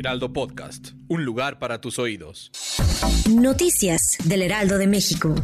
[0.00, 2.50] Heraldo Podcast, un lugar para tus oídos.
[3.28, 5.34] Noticias del Heraldo de México.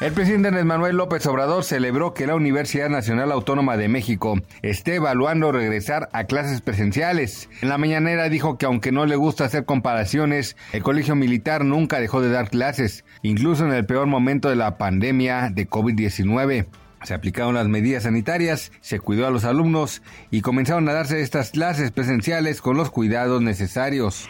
[0.00, 4.94] El presidente Andrés Manuel López Obrador celebró que la Universidad Nacional Autónoma de México esté
[4.94, 7.48] evaluando regresar a clases presenciales.
[7.60, 11.98] En la mañanera dijo que aunque no le gusta hacer comparaciones, el colegio militar nunca
[11.98, 16.66] dejó de dar clases, incluso en el peor momento de la pandemia de COVID-19.
[17.02, 21.50] Se aplicaron las medidas sanitarias, se cuidó a los alumnos y comenzaron a darse estas
[21.50, 24.28] clases presenciales con los cuidados necesarios.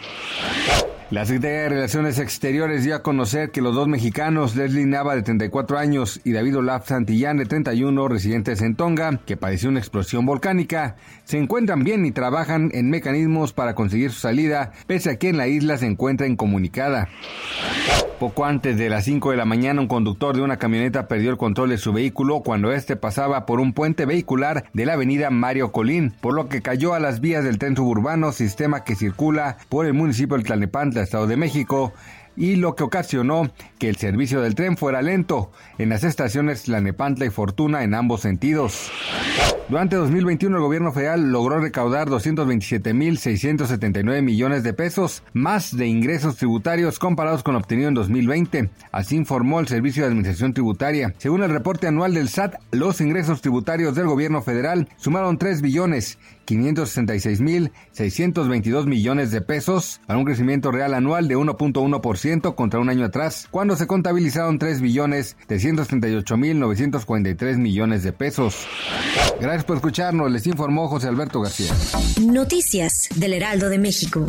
[1.11, 5.23] La Secretaría de Relaciones Exteriores dio a conocer que los dos mexicanos, Leslie Nava de
[5.23, 10.25] 34 años y David Olaf Santillán de 31, residentes en Tonga, que padeció una explosión
[10.25, 15.27] volcánica, se encuentran bien y trabajan en mecanismos para conseguir su salida, pese a que
[15.27, 17.09] en la isla se encuentra incomunicada.
[18.21, 21.37] Poco antes de las 5 de la mañana, un conductor de una camioneta perdió el
[21.37, 25.71] control de su vehículo cuando este pasaba por un puente vehicular de la avenida Mario
[25.71, 29.87] Colín, por lo que cayó a las vías del tren suburbano, sistema que circula por
[29.87, 31.93] el municipio de Tlalnepantla, Estado de México,
[32.35, 37.25] y lo que ocasionó que el servicio del tren fuera lento en las estaciones Tlanepantla
[37.25, 38.89] y Fortuna en ambos sentidos.
[39.69, 46.99] Durante 2021 el gobierno federal logró recaudar 227.679 millones de pesos más de ingresos tributarios
[46.99, 48.69] comparados con obtenido en 2020.
[48.91, 51.13] Así informó el Servicio de Administración Tributaria.
[51.19, 56.17] Según el reporte anual del SAT, los ingresos tributarios del gobierno federal sumaron 3 billones
[56.47, 62.20] 566.622 millones de pesos, a un crecimiento real anual de 1.1%
[62.55, 68.67] contra un año atrás, cuando se contabilizaron 3 billones 338.943 millones de pesos.
[69.39, 71.71] Gracias por escucharnos, les informó José Alberto García.
[72.21, 74.27] Noticias del Heraldo de México.